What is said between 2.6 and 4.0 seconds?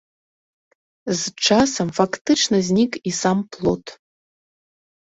знік і сам плот.